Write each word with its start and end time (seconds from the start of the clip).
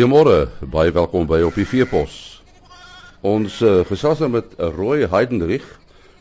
Goeiemôre, 0.00 0.46
baie 0.72 0.88
welkom 0.96 1.26
by 1.28 1.42
op 1.44 1.58
die 1.60 1.66
Veepos. 1.68 2.14
Ons 3.20 3.58
uh, 3.60 3.82
gesels 3.84 4.22
nou 4.24 4.30
met 4.32 4.54
Roy 4.78 5.04
Heidenrich. 5.12 5.66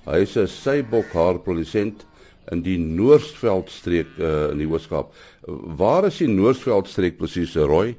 Hy 0.03 0.17
is 0.25 0.33
'n 0.35 0.51
seibokhaar 0.51 1.39
produsent 1.45 2.03
in 2.51 2.59
die 2.65 2.75
Noordveldstreek 2.75 4.19
uh, 4.19 4.51
in 4.51 4.59
die 4.59 4.67
Hoërskool. 4.67 5.07
Waar 5.79 6.09
is 6.11 6.19
die 6.19 6.27
Noordveldstreek 6.27 7.15
presies, 7.21 7.55
Roy? 7.55 7.95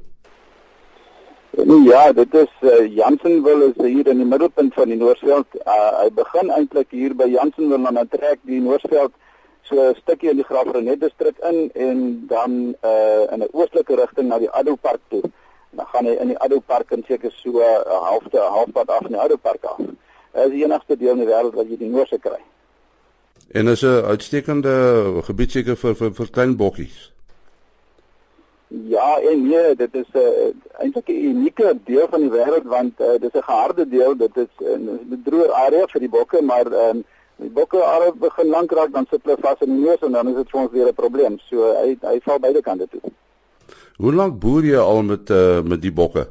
Ja, 1.88 2.12
dit 2.12 2.34
is 2.34 2.52
uh, 2.60 2.84
Jansenwil 2.84 3.72
is 3.72 3.80
hier 3.80 4.06
in 4.12 4.20
die 4.20 4.28
middelpunt 4.28 4.76
van 4.76 4.92
die 4.92 5.00
Noordveld. 5.00 5.48
Uh, 5.64 6.04
hy 6.04 6.10
begin 6.12 6.52
eintlik 6.60 6.92
hier 6.92 7.16
by 7.16 7.32
Jansenwil 7.32 7.88
en 7.88 8.02
dan 8.02 8.16
trek 8.20 8.44
die 8.44 8.60
Noordveld 8.60 9.16
so 9.62 9.80
'n 9.80 9.96
stukkie 10.04 10.28
in 10.28 10.44
die 10.44 10.50
Graafrenet 10.52 11.00
distrik 11.00 11.40
in 11.40 11.70
en 11.72 12.26
dan 12.28 12.76
uh, 12.84 13.32
in 13.32 13.40
'n 13.40 13.52
oostelike 13.52 13.96
rigting 13.96 14.28
na 14.28 14.44
die 14.44 14.52
Addo 14.52 14.76
Park 14.76 15.00
toe 15.08 15.24
gaan 15.92 16.06
hy 16.06 16.16
in 16.22 16.32
die 16.32 16.38
Addo 16.38 16.60
Park 16.60 16.90
en 16.90 17.04
seker 17.06 17.32
so 17.32 17.50
'n 17.50 17.84
uh, 17.86 18.00
halfte 18.08 18.38
halfpad 18.38 18.88
af 18.88 19.06
die 19.06 19.20
Addo 19.20 19.36
Park 19.36 19.64
af. 19.64 19.76
Dit 20.32 20.44
is 20.44 20.50
die 20.50 20.64
enigste 20.64 20.96
deel 20.96 21.12
in 21.12 21.24
die 21.24 21.30
wêreld 21.32 21.54
wat 21.54 21.68
jy 21.68 21.76
die 21.76 21.90
noorde 21.90 22.18
kry. 22.18 22.40
En 23.52 23.68
is 23.68 23.82
'n 23.82 24.04
uitstekende 24.04 25.22
gebied 25.22 25.50
seker 25.50 25.76
vir 25.76 25.94
vir, 25.94 26.12
vir 26.14 26.30
klein 26.30 26.56
bokkies. 26.56 27.12
Ja, 28.70 29.18
en 29.18 29.48
nee, 29.48 29.74
dit 29.74 29.94
is 29.94 30.06
'n 30.14 30.18
uh, 30.18 30.52
eintlik 30.78 31.08
'n 31.08 31.24
unieke 31.30 31.78
deel 31.84 32.06
van 32.10 32.20
die 32.20 32.30
wêreld 32.30 32.64
want 32.64 33.00
uh, 33.00 33.18
dit 33.18 33.34
is 33.34 33.40
'n 33.40 33.48
geharde 33.50 33.88
deel, 33.88 34.16
dit 34.16 34.36
is 34.36 34.52
'n 34.58 34.88
uh, 34.88 35.18
droë 35.24 35.50
area 35.50 35.86
vir 35.86 36.00
die 36.00 36.08
bokke, 36.08 36.42
maar 36.42 36.66
um, 36.72 37.04
die 37.36 37.50
bokke 37.50 37.78
al 37.78 38.12
begin 38.14 38.46
lank 38.46 38.72
raak 38.72 38.92
dan 38.92 39.06
sit 39.10 39.24
hulle 39.24 39.36
vas 39.40 39.60
in 39.60 39.74
die 39.74 39.84
neus 39.84 40.00
en 40.00 40.12
dan 40.12 40.28
is 40.28 40.34
dit 40.34 40.50
vir 40.50 40.60
ons 40.60 40.70
weer 40.70 40.88
'n 40.88 40.94
probleem. 40.94 41.38
So 41.48 41.74
hy 41.82 41.96
hy 42.00 42.20
val 42.20 42.38
beide 42.38 42.62
kante 42.62 42.86
toe. 42.88 43.00
Hoe 44.00 44.14
lank 44.14 44.38
boer 44.40 44.64
jy 44.64 44.78
al 44.80 45.02
met 45.04 45.30
uh, 45.30 45.60
met 45.60 45.82
die 45.82 45.92
bokke? 45.92 46.22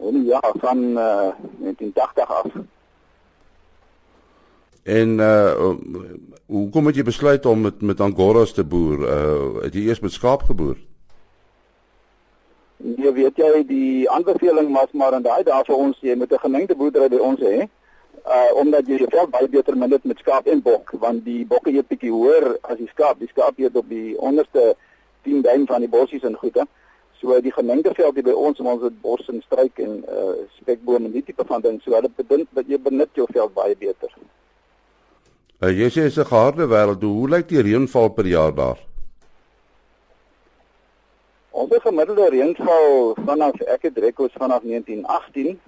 En 0.00 0.22
ja, 0.24 0.40
van 0.62 0.78
uh, 0.78 1.26
eh, 1.28 1.34
1980 1.58 2.30
af. 2.38 2.46
En 4.82 5.18
uh 5.18 5.74
hoe 6.46 6.68
kom 6.70 6.88
jy 6.90 7.02
besluit 7.02 7.46
om 7.46 7.60
met 7.60 7.80
met 7.80 8.00
angoras 8.00 8.52
te 8.52 8.64
boer? 8.64 8.98
Uh 9.00 9.62
het 9.64 9.74
jy 9.74 9.84
eers 9.88 10.00
met 10.00 10.12
skaap 10.12 10.42
geboer? 10.48 10.76
Nee, 12.76 13.12
weet 13.12 13.36
jy, 13.36 13.64
die 13.68 14.10
aanbeveling 14.10 14.72
was 14.72 14.92
maar 14.92 15.12
en 15.12 15.22
daai 15.22 15.42
daar 15.42 15.64
vir 15.68 15.76
ons 15.76 16.00
jy 16.00 16.16
met 16.16 16.32
'n 16.32 16.44
gemengde 16.46 16.76
boerdery 16.76 17.08
by 17.08 17.20
ons 17.20 17.40
hè. 17.40 17.68
Uh 18.24 18.50
omdat 18.54 18.86
jy 18.86 19.04
veld 19.08 19.30
baie 19.30 19.48
beter 19.48 19.76
min 19.76 20.00
met 20.02 20.18
skaap 20.18 20.46
en 20.46 20.62
bok, 20.62 20.90
want 21.00 21.24
die 21.24 21.46
bokke 21.46 21.72
eet 21.72 21.88
bietjie 21.88 22.12
hoër 22.12 22.56
as 22.60 22.76
die 22.76 22.88
skaap. 22.88 23.18
Die 23.18 23.28
skaap 23.28 23.58
eet 23.58 23.76
op 23.76 23.88
die 23.88 24.18
onderste 24.18 24.76
10 25.24 25.42
duim 25.42 25.66
van 25.66 25.84
die 25.84 25.90
bossies 25.90 26.22
en 26.22 26.36
goede. 26.36 26.66
So 27.20 27.40
die 27.40 27.52
gemengde 27.52 27.94
veld 27.96 28.14
hier 28.14 28.26
by 28.26 28.36
ons, 28.36 28.60
ons 28.60 28.82
het 28.84 28.96
bos 29.00 29.28
en 29.32 29.42
struik 29.44 29.78
en 29.80 30.00
uh 30.04 30.32
spekboom 30.60 31.08
en 31.08 31.12
die 31.12 31.24
tipe 31.24 31.44
van 31.48 31.62
ding. 31.64 31.80
So 31.82 31.96
hulle 31.96 32.10
bedink 32.16 32.48
dat 32.52 32.68
jy 32.68 32.78
benut 32.78 33.10
jou 33.16 33.26
veld 33.32 33.54
baie 33.54 33.76
beter. 33.76 34.10
Uh, 35.62 35.70
jy 35.70 35.88
sê 35.88 36.08
is 36.10 36.18
'n 36.18 36.28
geharde 36.32 36.66
wêreld. 36.68 37.02
Hoe 37.02 37.28
lyk 37.28 37.48
die 37.48 37.62
reënval 37.62 38.08
per 38.08 38.26
jaar 38.26 38.54
daar? 38.54 38.78
Ons 41.50 41.70
gemiddelde 41.80 42.28
reënval 42.28 43.14
vanaf 43.24 43.60
ek 43.60 43.82
het 43.88 43.98
rekords 43.98 44.34
vanaf 44.36 44.62
1918. 44.62 45.60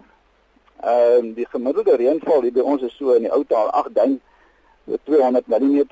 Ehm 0.82 1.24
uh, 1.30 1.34
die 1.34 1.46
gemiddelde 1.48 1.96
reënval 1.96 2.42
hier 2.42 2.52
by 2.52 2.60
ons 2.60 2.82
is 2.82 2.96
so 2.96 3.14
in 3.14 3.22
die 3.22 3.32
ou 3.32 3.44
taal 3.44 3.70
8 3.70 3.94
duim 3.94 4.20
200 5.04 5.46
mm. 5.46 5.82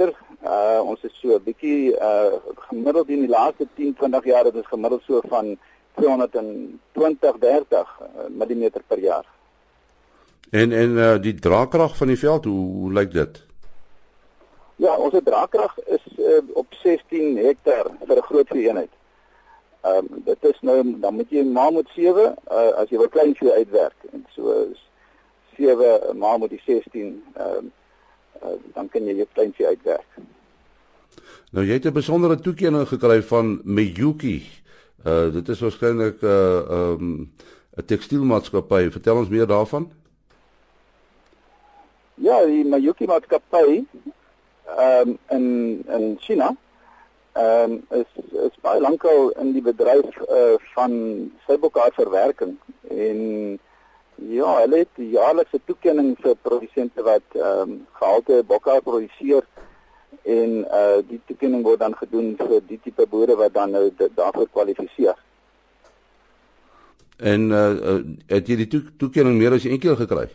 Uh 0.45 0.81
ons 0.85 1.01
is 1.03 1.15
so 1.21 1.35
'n 1.35 1.43
bietjie 1.45 1.95
uh 1.99 2.33
gemiddeld 2.69 3.09
in 3.09 3.21
die 3.21 3.29
laaste 3.29 3.67
10, 3.75 3.95
20 3.95 4.25
jaar 4.25 4.45
het 4.45 4.55
ons 4.55 4.67
gemiddeld 4.67 5.03
so 5.07 5.21
van 5.29 5.57
220, 5.95 7.39
30 7.39 8.01
mm 8.29 8.71
per 8.87 8.99
jaar. 8.99 9.27
En 10.51 10.73
en 10.73 10.91
uh 10.91 11.17
die 11.21 11.35
draagkrag 11.35 11.97
van 11.97 12.07
die 12.07 12.19
veld, 12.19 12.45
hoe, 12.45 12.67
hoe 12.81 12.93
lyk 12.93 13.13
dit? 13.13 13.43
Ja, 14.77 14.97
ons 14.97 15.15
draagkrag 15.25 15.79
is 15.87 16.05
uh, 16.19 16.43
op 16.53 16.67
16 16.83 17.37
hektaar 17.37 17.87
vir 18.07 18.17
'n 18.17 18.23
groot 18.23 18.51
eenheid. 18.51 18.91
Ehm 19.81 19.97
um, 19.97 20.23
dit 20.25 20.45
is 20.45 20.59
nou 20.61 20.99
dan 21.01 21.15
moet 21.15 21.31
jy 21.31 21.43
maar 21.45 21.73
moet 21.73 21.89
7 21.95 22.35
uh 22.51 22.71
as 22.81 22.89
jy 22.89 22.99
wil 22.99 23.09
klein 23.09 23.35
vee 23.35 23.53
uitwerk 23.53 23.97
en 24.13 24.27
so 24.29 24.67
7 25.57 26.19
maar 26.19 26.39
moet 26.39 26.51
die 26.51 26.63
16 26.67 27.25
ehm 27.35 27.57
um, 27.57 27.73
uh, 28.43 28.57
dan 28.75 28.89
kan 28.89 29.05
jy 29.07 29.17
jou 29.17 29.27
kleintjie 29.33 29.67
uitwerk. 29.67 30.23
Nou 31.55 31.65
jy 31.67 31.73
het 31.73 31.87
'n 31.87 31.93
besondere 31.93 32.41
toekenning 32.41 32.89
gekry 32.89 33.23
van 33.23 33.61
Miyuki. 33.65 34.43
Uh 35.07 35.33
dit 35.33 35.49
is 35.49 35.61
waarskynlik 35.61 36.23
'n 36.23 36.27
uh, 36.27 36.97
um, 36.99 37.31
'n 37.77 37.85
tekstielmaatskappy. 37.85 38.91
Vertel 38.91 39.17
ons 39.17 39.29
meer 39.29 39.47
daarvan. 39.47 39.93
Ja, 42.15 42.45
die 42.47 42.65
Miyuki 42.65 43.07
maatskappy 43.07 43.85
ehm 44.65 45.09
um, 45.09 45.19
in 45.29 45.47
in 45.89 46.17
China 46.21 46.57
ehm 47.33 47.71
um, 47.71 48.01
is 48.01 48.11
is 48.47 48.61
baie 48.61 48.81
lankal 48.81 49.31
in 49.31 49.53
die 49.53 49.63
bedryf 49.63 50.17
uh, 50.31 50.55
van 50.75 50.93
sybokhaarverwerking 51.47 52.57
en 52.89 53.59
Ja, 54.15 54.61
hulle 54.61 54.77
het 54.85 54.89
jaarlikse 54.97 55.61
toekenning 55.65 56.15
vir 56.23 56.37
produsente 56.43 57.03
wat 57.03 57.35
ehm 57.35 57.61
um, 57.61 57.87
gehalte 57.99 58.43
bokke 58.47 58.81
produseer 58.85 59.43
en 60.23 60.53
uh 60.71 61.03
die 61.09 61.21
toekenning 61.27 61.65
word 61.67 61.81
dan 61.83 61.97
gedoen 61.99 62.35
vir 62.39 62.61
die 62.69 62.79
tipe 62.83 63.07
boere 63.11 63.37
wat 63.37 63.55
dan 63.55 63.75
nou 63.75 63.91
daarvoor 64.15 64.49
kwalifiseer. 64.53 65.19
En 67.19 67.51
uh 67.51 67.99
het 68.31 68.49
jy 68.49 68.57
die 68.63 68.71
to 68.71 68.81
toekenning 68.99 69.37
meer 69.39 69.59
as 69.59 69.67
een 69.67 69.83
keer 69.83 69.97
gekry? 69.97 70.29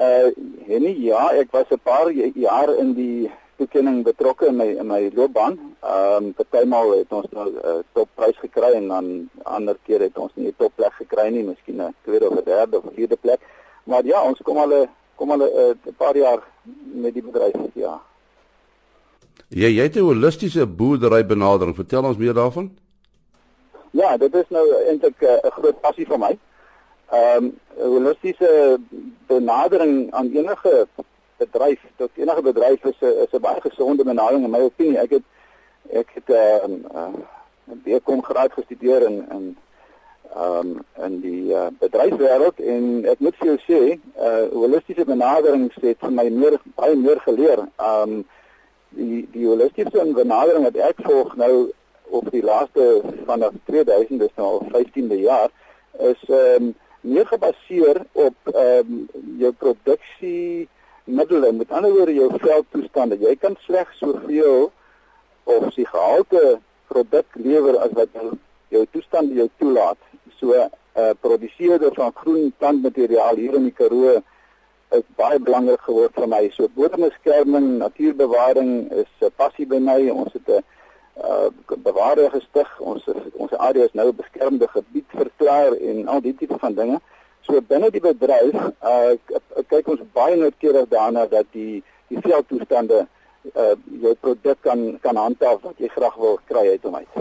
Uh 0.00 0.32
nee, 0.66 0.96
ja, 1.02 1.28
ek 1.36 1.52
was 1.52 1.68
'n 1.70 1.80
paar 1.82 2.10
jaar 2.12 2.74
in 2.76 2.94
die 2.94 3.30
toekenning 3.58 4.04
betrokke 4.06 4.46
in 4.46 4.56
my 4.56 4.68
in 4.80 4.86
my 4.86 5.10
loopbaan. 5.14 5.58
Ehm 5.82 6.24
um, 6.24 6.32
partymal 6.38 6.92
het 6.98 7.12
ons 7.12 7.26
nou 7.30 7.46
'n 7.50 7.56
uh, 7.64 7.78
topprys 7.92 8.38
gekry 8.44 8.72
en 8.80 8.88
dan 8.88 9.06
ander 9.42 9.76
keer 9.86 10.00
het 10.00 10.18
ons 10.18 10.32
nie 10.34 10.48
'n 10.48 10.54
topplek 10.56 10.92
gekry 11.02 11.28
nie, 11.30 11.44
miskien 11.44 11.82
'n 11.82 11.94
tweede 12.04 12.30
of 12.30 12.42
derde 12.44 12.76
of 12.78 12.84
vierde 12.94 13.16
plek. 13.16 13.40
Maar 13.84 14.04
ja, 14.04 14.22
ons 14.22 14.40
kom 14.42 14.58
al 14.58 14.72
'n 14.72 14.88
kom 15.14 15.30
al 15.30 15.42
'n 15.42 15.50
uh, 15.62 15.92
paar 15.96 16.16
jaar 16.16 16.40
met 16.92 17.14
die 17.14 17.22
bedryf, 17.22 17.56
ja. 17.74 18.00
Ja, 19.48 19.68
jy 19.68 19.82
het 19.82 19.96
'n 19.96 20.00
holistiese 20.00 20.66
boerdery 20.66 21.26
benadering. 21.26 21.74
Vertel 21.74 22.04
ons 22.04 22.16
meer 22.16 22.34
daarvan. 22.34 22.76
Ja, 23.90 24.16
dit 24.16 24.34
is 24.34 24.48
nou 24.48 24.64
eintlik 24.88 25.20
uh, 25.20 25.32
'n 25.42 25.50
groot 25.50 25.80
passie 25.80 26.06
vir 26.06 26.18
my. 26.18 26.38
Ehm 27.10 27.44
um, 27.44 27.58
holistiese 27.78 28.78
benadering 29.26 30.12
aan 30.12 30.30
enige 30.34 30.86
bedryf 31.38 31.80
tot 31.96 32.10
enige 32.14 32.42
bedryf 32.42 32.84
is 32.84 33.00
'n 33.00 33.14
is 33.24 33.32
'n 33.32 33.40
baie 33.40 33.60
gesonde 33.60 34.04
benadering 34.04 34.44
in 34.44 34.50
my 34.50 34.60
opinie. 34.60 34.98
Ek 34.98 35.10
het 35.10 35.26
ek 35.90 36.08
het 36.14 36.28
'n 36.28 36.84
uh, 36.94 37.00
uh, 37.00 37.14
'n 37.72 37.80
BCom 37.84 38.22
graad 38.22 38.52
gestudeer 38.52 39.02
in 39.02 39.26
in 39.30 39.56
ehm 40.34 40.66
um, 40.66 41.04
in 41.04 41.20
die 41.20 41.52
uh, 41.52 41.66
bedryfswêreld 41.78 42.58
en 42.60 43.04
ek 43.04 43.18
moet 43.18 43.36
vir 43.36 43.46
jou 43.46 43.58
sê, 43.68 43.80
'n 43.94 44.02
uh, 44.20 44.48
holistiese 44.52 45.04
benadering 45.04 45.72
het 45.80 45.98
vir 45.98 46.12
my 46.12 46.28
meer 46.28 46.60
baie 46.74 46.96
meer 46.96 47.20
geleer. 47.20 47.58
Ehm 47.76 48.12
um, 48.12 48.26
die 48.88 49.28
die 49.32 49.46
holistiese 49.46 50.04
benadering 50.14 50.64
wat 50.64 50.76
ek 50.76 51.00
volg 51.04 51.36
nou 51.36 51.72
op 52.08 52.30
die 52.30 52.42
laaste 52.42 53.02
vanaf 53.26 53.52
2000 53.64 54.20
dis 54.20 54.34
nou 54.36 54.46
al 54.46 54.62
15de 54.72 55.20
jaar 55.20 55.50
is 55.98 56.20
ehm 56.28 56.62
um, 56.62 56.74
meer 57.00 57.26
gebaseer 57.26 58.02
op 58.12 58.36
ehm 58.52 58.92
um, 58.92 59.08
jou 59.38 59.52
produksie 59.52 60.68
middele, 61.08 61.52
met 61.52 61.70
ander 61.70 61.92
woorde 61.92 62.14
jou 62.14 62.28
veldtoestande. 62.36 63.18
Jy 63.20 63.34
kan 63.40 63.56
slegs 63.64 63.98
soveel 63.98 64.70
of 65.48 65.72
sy 65.74 65.84
gehalte 65.88 66.58
produk 66.92 67.26
lewer 67.40 67.78
as 67.82 67.92
wat 67.96 68.12
jou, 68.12 68.32
jou 68.74 68.84
toestande 68.92 69.34
jou 69.34 69.48
toelaat. 69.60 70.00
So 70.38 70.52
'n 70.52 70.70
uh, 70.98 71.14
produseerder 71.20 71.94
van 71.94 72.12
groen 72.14 72.52
plantmateriaal 72.58 73.36
hier 73.36 73.54
in 73.54 73.68
die 73.68 73.76
Karoo 73.80 74.22
is 74.90 75.04
baie 75.16 75.38
belangrik 75.38 75.80
geword 75.80 76.14
vir 76.14 76.28
my. 76.28 76.48
So 76.52 76.68
bodembeskerming, 76.74 77.78
natuurbewaring 77.78 78.90
is 78.90 79.10
'n 79.20 79.32
passie 79.36 79.66
by 79.66 79.78
my. 79.78 80.08
Ons 80.10 80.32
het 80.32 80.48
'n 80.48 80.64
uh, 81.24 81.48
bewaarder 81.82 82.30
gestig. 82.30 82.80
Ons 82.80 83.04
ons 83.32 83.52
area 83.52 83.84
is 83.84 83.92
nou 83.92 84.08
'n 84.08 84.16
beskermde 84.16 84.68
gebied 84.68 85.08
verklaar 85.08 85.72
en 85.72 86.08
al 86.08 86.20
die 86.20 86.34
tipe 86.34 86.58
van 86.58 86.74
dinge. 86.74 87.00
So 87.48 87.60
binne 87.64 87.88
die 87.90 88.00
bedryf, 88.04 88.56
uh 88.84 89.14
kyk 89.72 89.86
ons 89.88 90.04
baie 90.12 90.36
noukeurig 90.36 90.88
daarna 90.92 91.24
dat 91.26 91.46
die 91.56 91.82
die 92.12 92.20
veldtoestande 92.20 93.06
uh 93.54 93.74
jou 94.02 94.14
produk 94.20 94.58
kan 94.60 94.82
kan 95.00 95.16
handhaaf 95.16 95.62
wat 95.64 95.78
jy 95.80 95.88
graag 95.94 96.16
wil 96.20 96.36
kry 96.50 96.66
uit 96.68 96.82
hom 96.84 96.98
uit. 97.00 97.14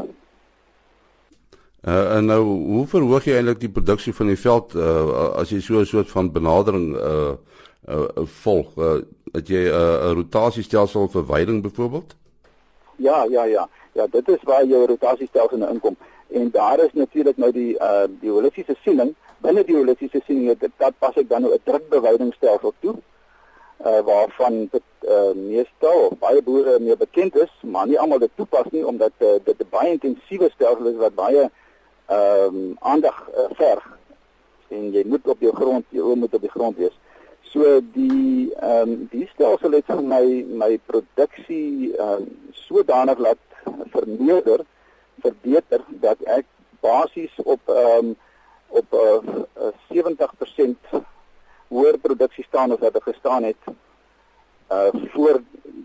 Uh 1.88 2.18
en 2.18 2.28
nou 2.28 2.42
hoe 2.44 2.84
verhoog 2.92 3.30
jy 3.30 3.38
eintlik 3.38 3.62
die 3.62 3.72
produksie 3.72 4.14
van 4.18 4.34
die 4.34 4.40
veld 4.42 4.76
uh 4.76 5.30
as 5.40 5.54
jy 5.56 5.62
so 5.64 5.80
'n 5.80 5.86
soort 5.86 6.12
van 6.12 6.32
benadering 6.32 6.90
uh 6.96 7.38
uh 7.88 8.26
volg? 8.44 8.76
Uh, 8.76 9.00
het 9.32 9.48
jy 9.48 9.64
'n 9.64 9.72
uh, 9.72 10.12
rotasiestelsel 10.20 11.08
vir 11.08 11.26
veiding 11.26 11.62
byvoorbeeld? 11.64 12.16
Ja, 12.96 13.24
ja, 13.30 13.44
ja. 13.46 13.70
Ja, 13.94 14.08
dit 14.12 14.28
is 14.28 14.44
waar 14.44 14.66
jou 14.66 14.86
rotasiestelsel 14.86 15.58
nou 15.58 15.72
inkom. 15.74 15.98
En 16.28 16.52
daar 16.52 16.80
is 16.80 16.94
natuurlik 16.94 17.38
nou 17.38 17.52
die 17.52 17.74
uh 17.80 18.08
die 18.20 18.30
holistiese 18.30 18.76
siening. 18.84 19.16
Binne 19.48 19.64
die 19.64 19.78
holistiese 19.78 20.20
siening 20.26 20.58
dit 20.60 20.74
dat 20.82 20.96
pas 21.00 21.16
ek 21.16 21.30
dan 21.30 21.46
nou 21.46 21.54
'n 21.56 21.64
drukbewydingsstelsel 21.64 22.74
toe. 22.84 22.96
Uh 23.90 24.02
waarvan 24.04 24.68
dit 24.72 24.88
uh 25.08 25.32
meestal 25.36 26.12
baie 26.20 26.42
boere 26.44 26.80
mee 26.80 26.98
bekend 26.98 27.36
is, 27.36 27.54
maar 27.62 27.88
nie 27.88 28.00
almal 28.00 28.20
dit 28.20 28.32
toepas 28.36 28.68
nie 28.72 28.84
omdat 28.86 29.14
uh, 29.20 29.40
dit 29.44 29.60
'n 29.60 29.70
baie 29.70 29.92
intensiewe 29.92 30.50
stelsel 30.50 30.92
is 30.92 31.00
wat 31.04 31.16
baie 31.16 31.48
ehm 32.08 32.56
um, 32.56 32.76
aandag 32.80 33.30
uh, 33.38 33.48
verg. 33.52 33.88
En 34.68 34.92
jy 34.92 35.04
moet 35.06 35.28
op 35.28 35.40
jou 35.40 35.56
grond, 35.56 35.86
jy 35.90 36.16
moet 36.16 36.34
op 36.34 36.42
die 36.42 36.56
grond 36.58 36.78
wees. 36.78 37.00
So 37.42 37.80
die 37.94 38.52
ehm 38.60 38.92
um, 38.92 39.08
die 39.12 39.30
stelsel 39.34 39.72
het 39.72 39.86
vir 39.86 40.04
my 40.04 40.46
my 40.66 40.80
produksie 40.92 41.96
ehm 41.96 42.12
um, 42.12 42.52
sodanig 42.52 43.18
laat 43.18 43.44
vermeerder, 43.96 44.66
verbeter 45.24 45.82
dat 45.88 46.18
ek 46.22 46.46
basies 46.80 47.36
op 47.44 47.62
ehm 47.66 48.12
um, 48.12 48.16
op 48.68 48.86
'n 48.92 48.96
uh, 48.96 49.72
uh, 49.92 50.14
70% 50.96 51.06
hoër 51.68 51.98
produksie 51.98 52.44
staan 52.44 52.72
as 52.72 52.80
wat 52.80 52.96
ek 52.96 53.04
gestaan 53.04 53.44
het 53.44 53.62
uh 54.72 54.92
voor 55.14 55.42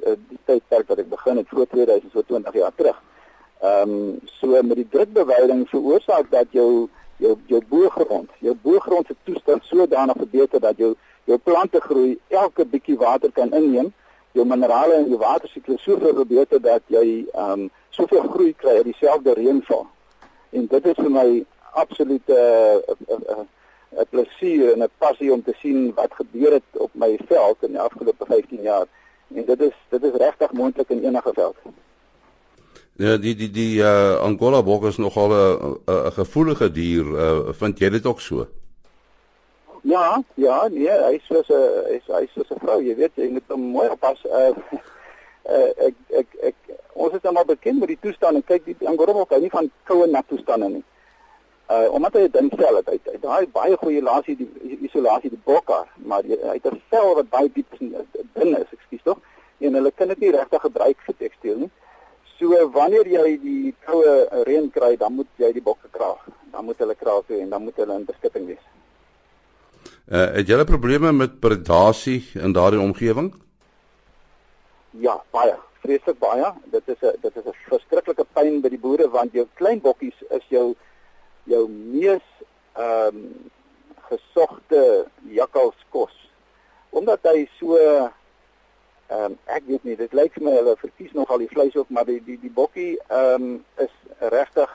uh, 0.07 0.17
die 0.29 0.39
tydperk 0.45 0.89
wat 0.89 0.99
ek 0.99 1.09
begin 1.09 1.37
het 1.37 1.49
voor 1.49 1.67
2020 1.67 2.55
jaar 2.55 2.75
terug. 2.75 3.03
Ehm 3.61 3.91
um, 3.91 4.21
so 4.25 4.63
met 4.63 4.77
die 4.77 4.89
drukbeweiding 4.91 5.69
veroorsaak 5.69 6.31
dat 6.31 6.47
jou 6.51 6.89
jou 7.17 7.39
jou 7.47 7.63
boergrond, 7.69 8.31
jou 8.39 8.57
boergrond 8.63 9.07
se 9.07 9.17
toestand 9.23 9.65
sodanig 9.65 10.17
verbeter 10.17 10.61
dat 10.61 10.77
jou 10.77 10.95
jou 11.25 11.39
plante 11.39 11.81
groei, 11.81 12.19
elke 12.29 12.67
bietjie 12.67 12.99
water 12.99 13.33
kan 13.33 13.53
inneem, 13.53 13.93
jou 14.33 14.47
minerale 14.47 14.95
en 14.95 15.09
jou 15.09 15.19
watersiklus 15.19 15.83
soveel 15.83 16.15
verbeter 16.15 16.61
dat 16.61 16.83
jy 16.87 17.27
ehm 17.33 17.51
um, 17.51 17.71
soveel 17.91 18.29
groei 18.29 18.55
kry 18.57 18.77
uit 18.77 18.85
dieselfde 18.85 19.33
reënval. 19.33 19.87
En 20.51 20.67
dit 20.67 20.87
is 20.87 20.97
vir 20.97 21.11
my 21.11 21.45
absoluut 21.73 22.27
'n 22.27 22.33
uh, 22.33 22.75
'n 22.89 23.07
uh, 23.09 23.37
uh, 23.37 23.45
'n 24.01 24.07
plesier 24.11 24.73
en 24.73 24.83
'n 24.83 24.91
passie 24.99 25.33
om 25.33 25.43
te 25.43 25.55
sien 25.59 25.93
wat 25.95 26.15
gebeur 26.15 26.53
het 26.53 26.69
op 26.73 26.91
my 26.93 27.19
veld 27.27 27.57
in 27.61 27.73
die 27.73 27.81
afgelope 27.81 28.25
15 28.27 28.63
jaar. 28.63 28.87
En 29.35 29.45
dit 29.45 29.61
is 29.61 29.77
dit 29.89 30.03
is 30.03 30.17
regtig 30.17 30.53
moontlik 30.53 30.89
in 30.89 31.05
enige 31.05 31.31
veld. 31.35 31.57
Ja, 32.97 33.17
die 33.17 33.35
die 33.35 33.51
die 33.51 33.77
uh, 33.81 34.21
Angola 34.21 34.63
bok 34.63 34.85
is 34.85 34.97
nogal 34.97 35.29
'n 35.31 35.79
'n 35.87 36.13
gevoelige 36.13 36.71
dier. 36.73 37.05
Uh, 37.05 37.53
vind 37.53 37.79
jy 37.79 37.89
dit 37.89 38.07
ook 38.07 38.21
so? 38.21 38.47
Ja, 39.83 40.23
ja, 40.35 40.69
nee, 40.69 40.91
hy 40.91 41.15
is 41.15 41.27
soos 41.27 41.49
'n 41.49 41.63
hy 41.89 41.95
is 41.97 42.07
hy 42.07 42.23
is 42.23 42.33
soos 42.33 42.51
'n 42.51 42.61
vrou, 42.61 42.83
jy 42.83 42.95
weet, 42.95 43.13
jy 43.15 43.29
moet 43.31 43.49
hom 43.49 43.61
mooi 43.61 43.89
oppas. 43.89 44.25
Uh, 44.25 44.53
uh 45.51 45.71
ek 45.89 45.95
ek 46.09 46.29
ek 46.43 46.55
ons 46.93 47.15
is 47.15 47.25
almal 47.25 47.45
bekend 47.45 47.79
met 47.81 47.89
die 47.89 47.99
toestand 48.01 48.35
en 48.35 48.45
kyk 48.45 48.65
die 48.65 48.89
Angora 48.89 49.13
bok 49.13 49.31
hou 49.31 49.41
nie 49.41 49.51
van 49.51 49.71
koue 49.85 50.07
nat 50.07 50.29
toestande 50.29 50.69
nie. 50.69 50.85
Uh 51.73 51.93
omdat 51.97 52.13
hy 52.13 52.23
'n 52.27 52.31
dun 52.31 52.51
vel 52.61 52.77
het, 52.77 52.89
hy 52.89 52.99
hy 53.13 53.19
daai 53.21 53.47
baie 53.59 53.77
goeie 53.77 54.01
isolasie 54.01 54.37
die 54.37 54.79
isolasie 54.89 55.31
die 55.31 55.45
bokkar, 55.45 55.87
maar 55.97 56.23
hy, 56.23 56.37
het 56.57 56.67
'n 56.67 56.83
vel 56.91 57.15
wat 57.15 57.29
baie 57.31 57.51
diep 57.55 57.71
dun 57.79 58.57
is, 58.57 58.73
ekskuus 58.77 59.03
tog. 59.03 59.19
En 59.59 59.75
hulle 59.75 59.91
kan 59.91 60.09
dit 60.09 60.19
nie 60.19 60.31
regtig 60.31 60.61
gebruik 60.61 60.99
vir 61.07 61.15
tekstiel 61.19 61.57
nie. 61.57 61.71
So 62.39 62.69
wanneer 62.75 63.07
jy 63.07 63.39
die 63.41 63.75
koue 63.87 64.29
reën 64.49 64.71
kry, 64.71 64.97
dan 64.97 65.15
moet 65.15 65.31
jy 65.37 65.53
die 65.53 65.63
bokke 65.63 65.89
kraag. 65.91 66.29
Dan 66.51 66.65
moet 66.65 66.79
hulle 66.79 66.95
kraag 66.95 67.23
toe 67.27 67.41
en 67.41 67.51
dan 67.51 67.63
moet 67.63 67.77
hulle 67.77 67.95
in 67.95 68.05
beskutting 68.05 68.47
wees. 68.47 68.65
Uh, 70.11 70.35
het 70.35 70.49
jy 70.49 70.65
probleme 70.65 71.13
met 71.13 71.41
predasie 71.41 72.23
in 72.35 72.53
daardie 72.53 72.81
omgewing? 72.81 73.33
Ja, 74.91 75.23
baie, 75.31 75.55
vreeslik 75.81 76.19
baie. 76.19 76.53
Dit 76.65 76.83
is 76.89 77.01
'n 77.01 77.17
dit 77.23 77.37
is 77.37 77.45
'n 77.45 77.55
verskriklike 77.69 78.27
pyn 78.33 78.61
by 78.61 78.69
die 78.69 78.79
boere 78.79 79.09
want 79.09 79.33
jou 79.33 79.47
klein 79.55 79.81
bokkies 79.81 80.19
is 80.31 80.45
jou 80.49 80.75
jou 81.45 81.69
mees 81.69 82.25
ehm 82.73 83.17
um, 83.17 83.51
gesogte 84.13 85.07
jakkalskos. 85.33 86.15
Omdat 86.91 87.19
hy 87.23 87.49
so 87.59 87.77
ehm 87.77 89.25
um, 89.25 89.39
ek 89.45 89.67
weet 89.67 89.85
nie, 89.85 89.97
dit 89.97 90.13
lyk 90.13 90.33
vir 90.37 90.47
my 90.47 90.55
hulle 90.57 90.77
verkies 90.81 91.13
nogal 91.17 91.43
die 91.43 91.51
vleis 91.51 91.77
ook, 91.77 91.91
maar 91.91 92.07
die 92.09 92.21
die 92.25 92.39
die 92.41 92.53
bokkie 92.53 92.95
ehm 93.09 93.43
um, 93.43 93.65
is 93.77 93.93
regtig 94.19 94.71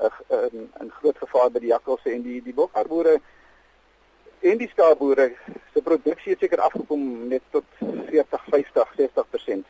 'n 0.00 0.10
uh, 0.30 0.48
'n 0.84 0.90
groot 0.98 1.18
gevaar 1.18 1.50
by 1.50 1.60
die 1.60 1.74
jakkals 1.74 2.04
en 2.04 2.22
die 2.22 2.42
die 2.42 2.54
bokkarboere 2.54 3.20
en 4.42 4.58
die 4.58 4.68
skaapboere 4.68 5.32
se 5.74 5.82
produksie 5.82 6.32
het 6.32 6.42
seker 6.42 6.60
afgekom 6.60 7.28
net 7.28 7.42
tot 7.50 7.64
40, 7.78 8.44
50, 8.50 8.94
60%. 8.98 9.68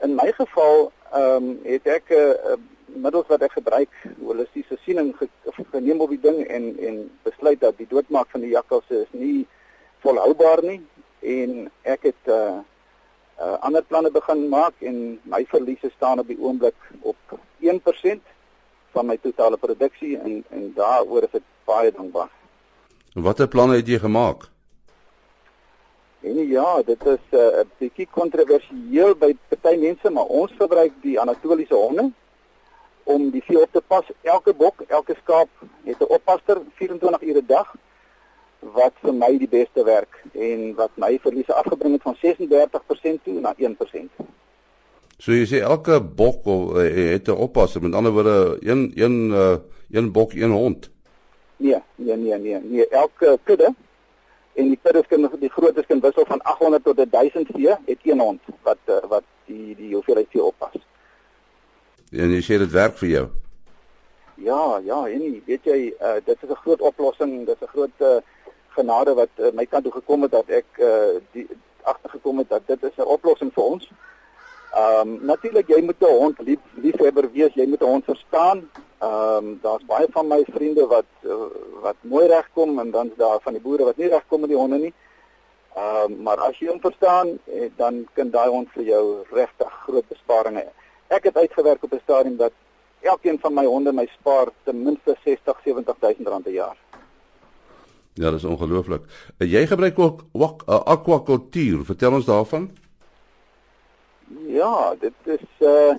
In 0.00 0.14
my 0.14 0.32
geval 0.32 0.92
ehm 1.12 1.44
um, 1.44 1.58
het 1.64 1.86
ek 1.86 2.08
'n 2.08 2.14
uh, 2.14 2.52
uh, 2.52 2.58
middels 2.94 3.26
wat 3.28 3.42
ek 3.42 3.52
gebruik, 3.52 3.92
holistiese 4.18 4.78
siening 4.84 5.12
ge, 5.18 5.28
geneem 5.72 6.00
op 6.00 6.10
die 6.10 6.20
ding 6.20 6.42
en 6.46 6.72
en 6.78 6.98
besluit 7.22 7.60
dat 7.60 7.76
die 7.78 7.88
doodmaak 7.90 8.30
van 8.30 8.40
die 8.40 8.52
jakkalse 8.54 9.02
is 9.04 9.12
nie 9.12 9.46
volhoubaar 10.04 10.62
nie 10.64 10.80
en 11.20 11.70
ek 11.82 12.10
het 12.10 12.32
uh, 12.32 12.60
uh, 13.40 13.56
ander 13.60 13.82
planne 13.82 14.10
begin 14.10 14.48
maak 14.48 14.74
en 14.80 15.18
my 15.22 15.44
verliese 15.48 15.90
staan 15.96 16.22
op 16.22 16.28
die 16.28 16.38
oomblik 16.40 16.76
op 17.00 17.38
1% 17.60 18.22
van 18.92 19.06
my 19.06 19.16
totale 19.22 19.56
produksie 19.56 20.16
en 20.18 20.44
en 20.50 20.72
daaroor 20.76 21.28
is 21.28 21.36
ek 21.40 21.46
baie 21.64 21.92
dankbaar. 21.92 22.30
Watter 23.14 23.48
planne 23.48 23.76
het 23.76 23.88
jy 23.88 23.98
gemaak? 23.98 24.48
En 26.20 26.36
ja, 26.48 26.82
dit 26.84 27.06
is 27.06 27.22
eh, 27.30 27.38
'n 27.40 27.60
uh, 27.60 27.68
bietjie 27.78 28.08
kontroversieel 28.10 29.14
by 29.16 29.36
party 29.48 29.76
mense, 29.76 30.10
maar 30.10 30.24
ons 30.24 30.52
gebruik 30.58 30.92
die 31.02 31.20
Anatoliese 31.20 31.74
honde 31.74 32.10
om 33.14 33.30
die 33.34 33.42
vee 33.46 33.60
op 33.60 33.72
te 33.72 33.82
pas. 33.86 34.10
Elke 34.22 34.54
bok, 34.54 34.82
elke 34.88 35.16
skaap 35.22 35.48
het 35.84 36.00
'n 36.00 36.12
oppasser 36.16 36.62
24 36.74 37.22
ure 37.22 37.42
'n 37.42 37.46
dag 37.46 37.74
wat 38.60 38.92
vir 39.02 39.14
my 39.14 39.38
die 39.38 39.48
beste 39.48 39.84
werk 39.84 40.20
en 40.32 40.74
wat 40.74 40.90
my 40.94 41.18
verliese 41.22 41.54
afgebring 41.54 41.96
het 41.96 42.02
van 42.02 42.16
36% 42.20 43.24
toe 43.24 43.40
na 43.40 43.54
1%. 43.56 44.10
So 45.20 45.32
jy 45.32 45.46
sê 45.48 45.60
elke 45.60 46.00
bok 46.00 46.46
eh, 46.46 47.12
het 47.12 47.28
'n 47.28 47.40
oppasser, 47.46 47.82
met 47.82 47.94
ander 47.94 48.12
woorde 48.12 48.56
een 48.60 48.92
een 48.94 49.30
uh, 49.30 49.56
een 49.90 50.12
bok, 50.12 50.32
een 50.32 50.50
hond. 50.50 50.90
Nee, 51.56 51.82
nee, 51.94 52.16
nee, 52.16 52.38
nee, 52.38 52.60
nee. 52.62 52.88
Elke 52.88 53.38
kudde 53.42 53.74
en 54.52 54.68
die 54.68 54.78
kudde 54.82 55.04
kan 55.06 55.30
die 55.40 55.50
grootes 55.50 55.86
kan 55.86 56.00
wissel 56.00 56.24
van 56.26 56.42
800 56.42 56.84
tot 56.84 57.10
1000 57.10 57.48
vee, 57.52 57.74
het 57.84 57.98
een 58.02 58.20
hond 58.20 58.40
wat 58.62 58.78
uh, 58.86 58.96
wat 59.08 59.22
die 59.44 59.76
die 59.76 59.94
hoeveelheid 59.94 60.26
vee 60.30 60.42
oppas. 60.42 60.76
En 62.10 62.30
jy 62.34 62.40
sê 62.42 62.58
dit 62.58 62.72
werk 62.74 62.96
vir 62.98 63.08
jou. 63.08 63.26
Ja, 64.42 64.80
ja, 64.82 65.06
en 65.06 65.42
weet 65.46 65.64
jy, 65.68 65.94
uh, 66.00 66.18
dit 66.24 66.36
is 66.42 66.50
'n 66.50 66.62
groot 66.64 66.80
oplossing, 66.80 67.46
dit 67.46 67.54
is 67.54 67.66
'n 67.66 67.72
groot 67.74 67.96
uh, 67.98 68.16
genade 68.68 69.14
wat 69.14 69.28
uh, 69.38 69.52
my 69.52 69.66
kant 69.66 69.84
toe 69.84 69.92
gekom 69.92 70.22
het 70.22 70.30
dat 70.30 70.48
ek 70.48 70.66
uh, 70.78 71.20
die 71.32 71.46
agtergekom 71.82 72.38
het 72.38 72.48
dat 72.48 72.66
dit 72.66 72.82
is 72.82 72.96
'n 72.96 73.12
oplossing 73.16 73.52
vir 73.52 73.64
ons. 73.64 73.90
Ehm 74.72 75.08
um, 75.08 75.24
natuurlik 75.26 75.68
jy 75.68 75.82
moet 75.82 76.00
'n 76.00 76.18
hond 76.22 76.38
lief 76.38 76.58
liefhebber 76.74 77.30
wees, 77.32 77.54
jy 77.54 77.66
moet 77.66 77.82
'n 77.82 77.92
hond 77.94 78.04
verstaan. 78.04 78.70
Ehm 78.98 79.36
um, 79.36 79.58
daar's 79.62 79.84
baie 79.86 80.06
van 80.10 80.26
my 80.26 80.44
vriende 80.50 80.86
wat 80.86 81.10
uh, 81.22 81.34
wat 81.82 81.96
mooi 82.00 82.26
regkom 82.26 82.78
en 82.78 82.90
dan's 82.90 83.16
daar 83.16 83.38
van 83.40 83.52
die 83.52 83.62
boere 83.62 83.84
wat 83.84 83.96
nie 83.96 84.08
regkom 84.08 84.40
met 84.40 84.50
die 84.50 84.58
honde 84.58 84.78
nie. 84.78 84.94
Ehm 85.76 86.12
um, 86.12 86.22
maar 86.22 86.38
as 86.38 86.58
jy 86.58 86.68
hom 86.68 86.80
verstaan, 86.80 87.38
dan 87.76 88.06
kan 88.12 88.30
daai 88.30 88.48
hond 88.48 88.68
vir 88.72 88.82
jou 88.82 89.24
regtig 89.30 89.72
groot 89.86 90.08
besparinge. 90.08 90.66
Ek 91.10 91.24
het 91.26 91.36
uitgewerk 91.36 91.82
op 91.82 91.92
'n 91.92 92.00
stadium 92.02 92.36
dat 92.36 92.52
elkeen 93.00 93.38
van 93.40 93.54
my 93.54 93.64
honde 93.64 93.92
my 93.92 94.06
spaar 94.06 94.48
ten 94.62 94.82
minste 94.82 95.16
60 95.24 95.60
70000 95.64 96.28
rand 96.28 96.42
per 96.42 96.52
jaar. 96.52 96.76
Ja, 98.14 98.30
dit 98.30 98.38
is 98.38 98.44
ongelooflik. 98.44 99.02
Jy 99.38 99.66
gebruik 99.66 99.98
ook 99.98 100.24
aquakultuur. 100.66 101.84
Vertel 101.84 102.12
ons 102.12 102.24
daarvan. 102.24 102.70
Ja, 104.46 104.94
dit 104.98 105.12
is 105.24 105.46
'n 105.58 105.64
uh, 105.64 105.94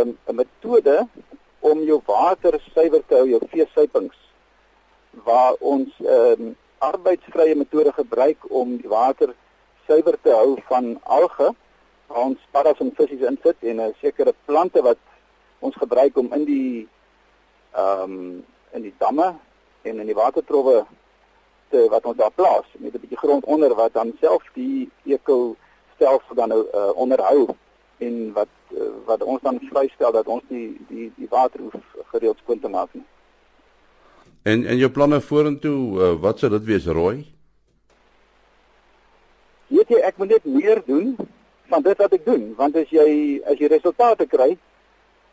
um, 0.00 0.18
'n 0.26 0.34
metode 0.34 1.08
om 1.58 1.82
jou 1.82 2.00
water 2.06 2.60
suiwer 2.72 3.02
te 3.06 3.14
hou, 3.14 3.28
jou 3.28 3.40
veesuipings 3.48 4.16
waar 5.10 5.54
ons 5.58 5.88
um, 6.06 6.56
arbeidsvrye 6.78 7.54
metode 7.54 7.92
gebruik 7.92 8.38
om 8.48 8.76
die 8.76 8.88
water 8.88 9.34
suiwer 9.86 10.16
te 10.22 10.30
hou 10.30 10.56
van 10.68 10.98
alge 11.02 11.54
waar 12.10 12.26
ons 12.26 12.38
paddas 12.50 12.78
en 12.82 12.90
visse 12.98 13.26
in 13.26 13.38
sit 13.42 13.56
en 13.60 13.80
'n 13.80 13.94
sekere 14.00 14.34
plante 14.44 14.82
wat 14.82 14.98
ons 15.58 15.76
gebruik 15.76 16.16
om 16.16 16.32
in 16.32 16.44
die 16.44 16.88
ehm 17.72 18.02
um, 18.02 18.44
in 18.72 18.82
die 18.82 18.94
damme 18.98 19.34
en 19.82 19.98
in 19.98 20.06
die 20.06 20.14
watertrowwe 20.14 20.86
te 21.70 21.86
wat 21.90 22.04
ons 22.04 22.16
daar 22.16 22.34
plaas 22.34 22.66
met 22.78 22.94
'n 22.94 23.00
bietjie 23.00 23.22
grond 23.24 23.44
onder 23.44 23.74
wat 23.74 23.92
dan 23.92 24.12
self 24.20 24.42
die 24.54 24.90
eko 25.04 25.56
stelsel 25.94 26.34
dan 26.34 26.48
nou 26.48 26.66
uh, 26.74 26.90
onderhou 26.94 27.48
en 27.98 28.32
wat 28.32 28.48
uh, 28.70 28.90
wat 29.04 29.22
ons 29.22 29.42
dan 29.42 29.60
vrystel 29.70 30.12
dat 30.12 30.26
ons 30.26 30.42
die 30.48 30.80
die 30.88 31.12
die 31.16 31.28
water 31.28 31.60
hoef 31.60 32.04
gereeld 32.12 32.38
skoon 32.38 32.60
te 32.60 32.68
maak 32.68 32.88
nie. 32.92 33.04
En 34.42 34.66
en 34.66 34.76
jou 34.76 34.90
planne 34.90 35.20
vorentoe, 35.20 36.00
uh, 36.00 36.20
wat 36.20 36.38
sou 36.38 36.50
dit 36.50 36.64
wees, 36.64 36.86
Roy? 36.86 37.26
Weet 39.66 39.88
jy, 39.88 39.98
ek 39.98 40.16
moet 40.16 40.28
net 40.28 40.44
meer 40.44 40.82
doen 40.86 41.16
van 41.70 41.82
dit 41.86 42.02
wat 42.02 42.12
ek 42.18 42.26
doen, 42.26 42.50
want 42.58 42.76
as 42.76 42.90
jy 42.90 43.40
as 43.46 43.58
jy 43.58 43.70
resultate 43.72 44.26
kry, 44.26 44.50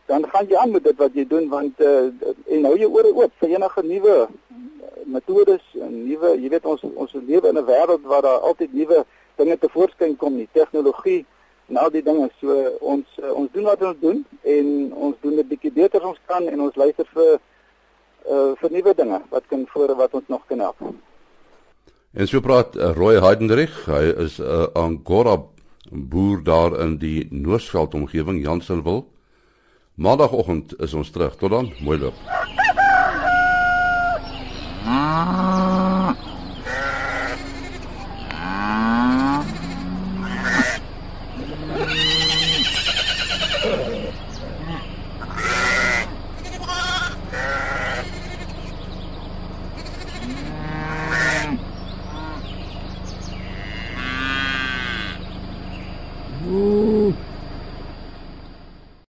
dan 0.08 0.26
gaan 0.32 0.48
jy 0.48 0.56
aan 0.56 0.72
met 0.72 0.84
dit 0.84 0.98
wat 0.98 1.16
jy 1.16 1.26
doen 1.28 1.50
want 1.52 1.82
uh, 1.84 2.08
en 2.48 2.68
hou 2.70 2.76
jou 2.80 2.92
ore 2.96 3.12
oop 3.12 3.34
vir 3.42 3.56
enige 3.58 3.84
nuwe 3.84 4.18
metodes 5.08 5.64
en 5.76 5.96
nuwe 6.08 6.36
jy 6.40 6.52
weet 6.54 6.68
ons 6.74 6.86
ons 6.88 7.16
lewe 7.28 7.50
in 7.52 7.60
'n 7.60 7.66
wêreld 7.68 8.06
waar 8.12 8.24
daar 8.24 8.46
altyd 8.50 8.74
nuwe 8.74 9.04
dinge 9.36 9.58
te 9.58 9.70
voorskyn 9.70 10.16
kom 10.16 10.36
nie 10.36 10.48
tegnologie 10.52 11.26
en 11.68 11.78
al 11.78 11.92
die 11.92 12.04
dinge. 12.04 12.30
So 12.40 12.56
ons 12.80 13.20
uh, 13.20 13.34
ons 13.34 13.52
doen 13.52 13.68
wat 13.68 13.84
ons 13.84 14.00
doen 14.00 14.24
en 14.42 14.94
ons 14.94 15.16
doen 15.22 15.36
dit 15.36 15.48
bietjie 15.48 15.72
beter 15.72 16.00
as 16.00 16.14
ons 16.14 16.24
kan 16.26 16.48
en 16.48 16.62
ons 16.62 16.76
luister 16.76 17.08
vir 17.14 17.34
uh, 17.36 18.56
vir 18.62 18.72
nuwe 18.72 18.94
dinge 18.96 19.22
wat 19.30 19.48
kan 19.48 19.68
voor 19.74 19.96
wat 19.96 20.14
ons 20.14 20.28
nog 20.28 20.48
kan 20.48 20.60
help. 20.60 20.80
En 22.14 22.28
so 22.28 22.40
praat 22.40 22.76
uh, 22.76 22.96
Roy 22.96 23.20
Heidenrich, 23.20 23.86
hy 23.86 24.06
is 24.24 24.40
'n 24.40 24.44
uh, 24.44 24.68
Angora 24.74 25.38
boer 25.92 26.44
daar 26.44 26.80
in 26.80 26.98
die 26.98 27.28
Noordveld 27.30 27.94
omgewing 27.94 28.42
Jansenwil. 28.44 29.14
Maandagoggend 29.96 30.80
is 30.80 30.94
ons 30.94 31.10
terug. 31.10 31.36
Tot 31.36 31.50
dan, 31.50 31.74
mooi 31.82 32.00
loop. 32.00 32.16